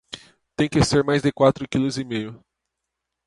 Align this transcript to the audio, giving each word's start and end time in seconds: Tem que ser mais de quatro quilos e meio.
Tem 0.55 0.67
que 0.67 0.83
ser 0.83 1.03
mais 1.03 1.21
de 1.21 1.31
quatro 1.31 1.69
quilos 1.69 1.99
e 1.99 2.03
meio. 2.03 2.43